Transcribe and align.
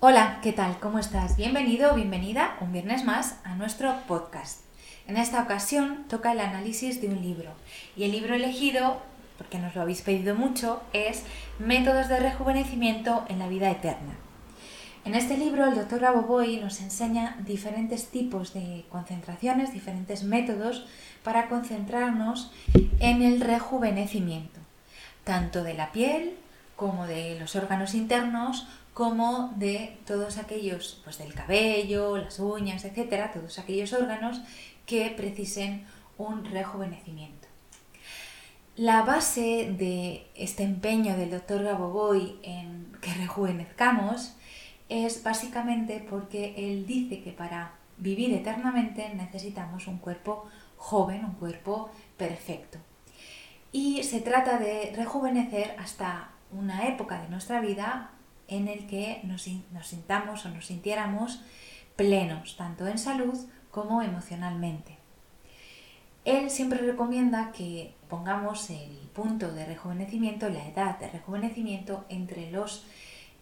Hola, 0.00 0.38
¿qué 0.44 0.52
tal? 0.52 0.78
¿Cómo 0.78 1.00
estás? 1.00 1.36
Bienvenido 1.36 1.90
o 1.90 1.96
bienvenida 1.96 2.56
un 2.60 2.72
viernes 2.72 3.04
más 3.04 3.40
a 3.42 3.56
nuestro 3.56 3.96
podcast. 4.06 4.60
En 5.08 5.16
esta 5.16 5.42
ocasión 5.42 6.04
toca 6.08 6.30
el 6.30 6.38
análisis 6.38 7.00
de 7.00 7.08
un 7.08 7.20
libro 7.20 7.50
y 7.96 8.04
el 8.04 8.12
libro 8.12 8.36
elegido, 8.36 8.98
porque 9.38 9.58
nos 9.58 9.74
lo 9.74 9.82
habéis 9.82 10.02
pedido 10.02 10.36
mucho, 10.36 10.80
es 10.92 11.24
Métodos 11.58 12.06
de 12.06 12.20
rejuvenecimiento 12.20 13.24
en 13.28 13.40
la 13.40 13.48
vida 13.48 13.72
eterna. 13.72 14.14
En 15.04 15.16
este 15.16 15.36
libro 15.36 15.66
el 15.66 15.74
doctor 15.74 16.00
Raboboy 16.00 16.58
nos 16.58 16.80
enseña 16.80 17.36
diferentes 17.44 18.06
tipos 18.06 18.54
de 18.54 18.84
concentraciones, 18.90 19.72
diferentes 19.72 20.22
métodos 20.22 20.86
para 21.24 21.48
concentrarnos 21.48 22.52
en 23.00 23.22
el 23.22 23.40
rejuvenecimiento, 23.40 24.60
tanto 25.24 25.64
de 25.64 25.74
la 25.74 25.90
piel 25.90 26.36
como 26.78 27.08
de 27.08 27.36
los 27.40 27.56
órganos 27.56 27.92
internos 27.94 28.68
como 28.94 29.52
de 29.56 29.96
todos 30.06 30.38
aquellos, 30.38 31.00
pues 31.02 31.18
del 31.18 31.34
cabello, 31.34 32.16
las 32.16 32.38
uñas, 32.38 32.84
etcétera, 32.84 33.32
todos 33.32 33.58
aquellos 33.58 33.92
órganos 33.92 34.40
que 34.86 35.10
precisen 35.10 35.86
un 36.18 36.44
rejuvenecimiento. 36.44 37.48
La 38.76 39.02
base 39.02 39.74
de 39.76 40.28
este 40.36 40.62
empeño 40.62 41.16
del 41.16 41.32
doctor 41.32 41.64
Gaboboy 41.64 42.38
en 42.44 42.92
que 43.00 43.12
rejuvenezcamos 43.14 44.34
es 44.88 45.22
básicamente 45.24 46.04
porque 46.08 46.54
él 46.56 46.86
dice 46.86 47.22
que 47.22 47.32
para 47.32 47.72
vivir 47.96 48.32
eternamente 48.32 49.12
necesitamos 49.14 49.88
un 49.88 49.98
cuerpo 49.98 50.46
joven, 50.76 51.24
un 51.24 51.34
cuerpo 51.34 51.90
perfecto. 52.16 52.78
Y 53.72 54.04
se 54.04 54.20
trata 54.20 54.58
de 54.58 54.92
rejuvenecer 54.96 55.74
hasta 55.78 56.30
una 56.52 56.88
época 56.88 57.22
de 57.22 57.28
nuestra 57.28 57.60
vida 57.60 58.10
en 58.48 58.68
el 58.68 58.86
que 58.86 59.20
nos, 59.24 59.42
sintamos 59.42 60.46
o 60.46 60.48
nos 60.48 60.66
sintiéramos 60.66 61.42
plenos, 61.96 62.56
tanto 62.56 62.86
en 62.86 62.98
salud 62.98 63.38
como 63.70 64.02
emocionalmente. 64.02 64.96
Él 66.24 66.50
siempre 66.50 66.78
recomienda 66.78 67.52
que 67.52 67.94
pongamos 68.08 68.70
el 68.70 69.08
punto 69.14 69.52
de 69.52 69.66
rejuvenecimiento, 69.66 70.48
la 70.48 70.66
edad 70.66 70.98
de 70.98 71.08
rejuvenecimiento 71.10 72.04
entre 72.08 72.50
los 72.50 72.86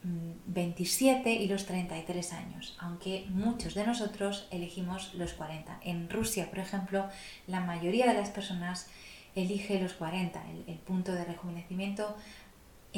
27 0.03 1.29
mm, 1.29 1.43
y 1.43 1.49
los 1.49 1.67
33 1.67 2.33
años, 2.33 2.77
aunque 2.81 3.27
muchos 3.31 3.75
de 3.75 3.87
nosotros 3.87 4.47
elegimos 4.51 5.15
los 5.15 5.33
40. 5.33 5.81
En 5.83 6.11
Rusia, 6.11 6.49
por 6.49 6.59
ejemplo, 6.59 7.09
la 7.47 7.61
mayoría 7.61 8.07
de 8.07 8.15
las 8.15 8.31
personas 8.31 8.89
elige 9.35 9.81
los 9.81 9.95
40, 9.95 10.51
el, 10.51 10.65
el 10.69 10.79
punto 10.79 11.13
de 11.13 11.25
rejuvenecimiento 11.25 12.17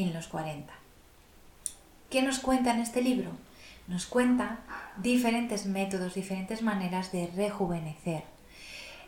en 0.03 0.15
los 0.15 0.29
40. 0.29 0.73
¿Qué 2.11 2.23
nos 2.23 2.39
cuenta 2.39 2.73
en 2.73 2.81
este 2.81 3.03
libro? 3.03 3.31
Nos 3.87 4.07
cuenta 4.07 4.59
diferentes 4.97 5.67
métodos, 5.67 6.15
diferentes 6.15 6.63
maneras 6.63 7.13
de 7.13 7.31
rejuvenecer. 7.35 8.25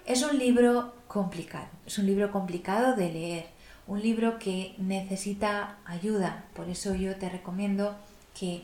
Es 0.06 0.22
un 0.22 0.38
libro 0.38 0.94
complicado, 1.08 1.68
es 1.86 1.98
un 1.98 2.06
libro 2.06 2.30
complicado 2.30 2.96
de 2.96 3.12
leer, 3.12 3.46
un 3.86 4.00
libro 4.00 4.38
que 4.38 4.74
necesita 4.78 5.76
ayuda, 5.84 6.44
por 6.54 6.68
eso 6.68 6.94
yo 6.94 7.16
te 7.16 7.28
recomiendo 7.28 7.96
que 8.38 8.62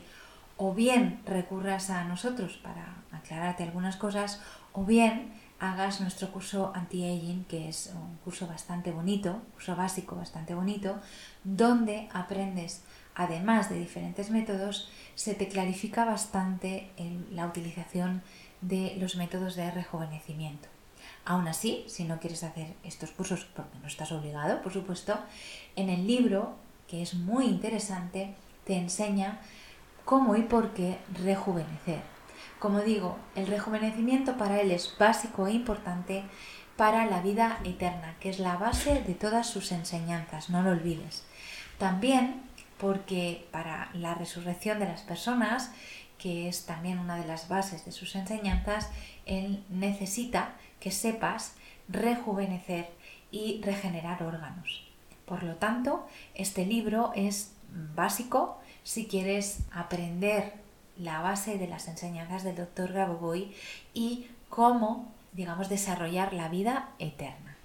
o 0.57 0.73
bien 0.73 1.19
recurras 1.25 1.89
a 1.89 2.03
nosotros 2.05 2.57
para 2.63 2.95
aclararte 3.11 3.63
algunas 3.63 3.95
cosas, 3.95 4.41
o 4.73 4.83
bien 4.83 5.31
hagas 5.59 6.01
nuestro 6.01 6.31
curso 6.31 6.71
anti-aging, 6.75 7.45
que 7.45 7.69
es 7.69 7.91
un 7.95 8.17
curso 8.17 8.47
bastante 8.47 8.91
bonito, 8.91 9.41
curso 9.53 9.75
básico 9.75 10.15
bastante 10.15 10.53
bonito, 10.53 10.99
donde 11.43 12.09
aprendes 12.13 12.81
además 13.15 13.69
de 13.69 13.79
diferentes 13.79 14.29
métodos, 14.29 14.89
se 15.15 15.33
te 15.33 15.47
clarifica 15.47 16.05
bastante 16.05 16.91
la 17.31 17.47
utilización 17.47 18.21
de 18.61 18.95
los 18.99 19.15
métodos 19.15 19.55
de 19.55 19.71
rejuvenecimiento. 19.71 20.67
Aún 21.25 21.47
así, 21.47 21.83
si 21.87 22.03
no 22.03 22.19
quieres 22.19 22.43
hacer 22.43 22.75
estos 22.83 23.11
cursos, 23.11 23.45
porque 23.55 23.79
no 23.79 23.87
estás 23.87 24.11
obligado, 24.11 24.61
por 24.61 24.71
supuesto, 24.71 25.17
en 25.75 25.89
el 25.89 26.05
libro, 26.05 26.55
que 26.87 27.01
es 27.01 27.15
muy 27.15 27.45
interesante, 27.45 28.35
te 28.65 28.77
enseña 28.77 29.39
cómo 30.05 30.35
y 30.35 30.43
por 30.43 30.73
qué 30.73 30.99
rejuvenecer. 31.23 32.16
Como 32.59 32.81
digo, 32.81 33.17
el 33.35 33.47
rejuvenecimiento 33.47 34.37
para 34.37 34.61
él 34.61 34.71
es 34.71 34.95
básico 34.97 35.47
e 35.47 35.53
importante 35.53 36.23
para 36.75 37.05
la 37.05 37.21
vida 37.21 37.59
eterna, 37.63 38.15
que 38.19 38.29
es 38.29 38.39
la 38.39 38.57
base 38.57 39.01
de 39.01 39.13
todas 39.13 39.47
sus 39.47 39.71
enseñanzas, 39.71 40.49
no 40.49 40.61
lo 40.61 40.71
olvides. 40.71 41.25
También 41.77 42.43
porque 42.77 43.47
para 43.51 43.89
la 43.93 44.13
resurrección 44.13 44.79
de 44.79 44.85
las 44.85 45.01
personas, 45.01 45.71
que 46.17 46.47
es 46.47 46.65
también 46.65 46.99
una 46.99 47.15
de 47.15 47.25
las 47.25 47.47
bases 47.47 47.85
de 47.85 47.91
sus 47.91 48.15
enseñanzas, 48.15 48.89
él 49.25 49.63
necesita 49.69 50.53
que 50.79 50.91
sepas 50.91 51.55
rejuvenecer 51.89 52.89
y 53.31 53.61
regenerar 53.63 54.23
órganos. 54.23 54.87
Por 55.25 55.43
lo 55.43 55.55
tanto, 55.55 56.07
este 56.35 56.65
libro 56.65 57.11
es 57.15 57.53
básico 57.95 58.59
si 58.83 59.07
quieres 59.07 59.59
aprender 59.71 60.53
la 60.99 61.21
base 61.21 61.57
de 61.57 61.67
las 61.67 61.87
enseñanzas 61.87 62.43
del 62.43 62.55
doctor 62.55 62.91
Grabovoi 62.91 63.53
y 63.93 64.27
cómo, 64.49 65.11
digamos, 65.33 65.69
desarrollar 65.69 66.33
la 66.33 66.49
vida 66.49 66.89
eterna. 66.99 67.57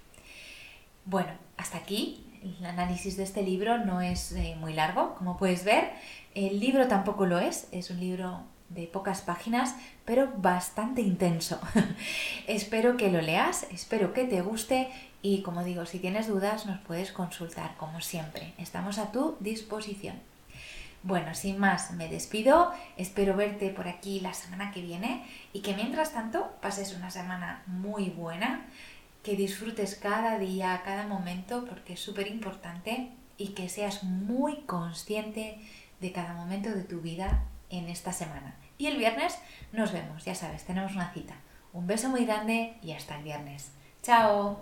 Bueno, 1.05 1.31
hasta 1.57 1.77
aquí 1.77 2.25
el 2.41 2.65
análisis 2.65 3.17
de 3.17 3.23
este 3.23 3.41
libro 3.41 3.77
no 3.77 4.01
es 4.01 4.31
eh, 4.33 4.55
muy 4.59 4.73
largo, 4.73 5.15
como 5.15 5.37
puedes 5.37 5.63
ver. 5.63 5.91
El 6.35 6.59
libro 6.59 6.87
tampoco 6.87 7.25
lo 7.25 7.39
es, 7.39 7.67
es 7.71 7.89
un 7.89 7.99
libro 7.99 8.41
de 8.69 8.87
pocas 8.87 9.21
páginas, 9.21 9.75
pero 10.05 10.31
bastante 10.37 11.01
intenso. 11.01 11.59
espero 12.47 12.97
que 12.97 13.11
lo 13.11 13.21
leas, 13.21 13.67
espero 13.71 14.13
que 14.13 14.25
te 14.25 14.41
guste 14.41 14.89
y 15.21 15.41
como 15.41 15.63
digo, 15.63 15.85
si 15.85 15.99
tienes 15.99 16.27
dudas 16.27 16.65
nos 16.65 16.79
puedes 16.81 17.11
consultar 17.11 17.75
como 17.77 18.01
siempre. 18.01 18.53
Estamos 18.57 18.97
a 18.97 19.11
tu 19.11 19.37
disposición. 19.39 20.32
Bueno, 21.03 21.35
sin 21.35 21.59
más, 21.59 21.91
me 21.91 22.07
despido, 22.07 22.71
espero 22.95 23.35
verte 23.35 23.69
por 23.69 23.89
aquí 23.89 24.21
la 24.21 24.33
semana 24.33 24.71
que 24.71 24.81
viene 24.81 25.25
y 25.51 25.59
que 25.59 25.75
mientras 25.75 26.13
tanto 26.13 26.53
pases 26.61 26.95
una 26.95 27.11
semana 27.11 27.61
muy 27.67 28.09
buena 28.09 28.65
que 29.21 29.35
disfrutes 29.35 29.95
cada 29.95 30.39
día, 30.39 30.81
cada 30.85 31.05
momento, 31.05 31.65
porque 31.65 31.93
es 31.93 31.99
súper 31.99 32.27
importante 32.27 33.11
y 33.37 33.49
que 33.49 33.67
seas 33.67 34.03
muy 34.03 34.61
consciente 34.61 35.59
de 35.99 36.11
cada 36.13 36.33
momento 36.33 36.69
de 36.69 36.83
tu 36.83 37.01
vida 37.01 37.43
en 37.69 37.89
esta 37.89 38.13
semana. 38.13 38.55
Y 38.77 38.87
el 38.87 38.97
viernes 38.97 39.37
nos 39.73 39.91
vemos, 39.91 40.23
ya 40.23 40.35
sabes, 40.35 40.63
tenemos 40.63 40.93
una 40.93 41.11
cita. 41.13 41.35
Un 41.73 41.85
beso 41.85 42.07
muy 42.09 42.25
grande 42.25 42.77
y 42.81 42.91
hasta 42.91 43.17
el 43.17 43.23
viernes. 43.23 43.71
¡Chao! 44.03 44.61